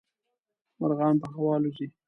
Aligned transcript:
مرغان 0.79 1.15
په 1.21 1.27
هوا 1.35 1.51
الوزي. 1.57 1.87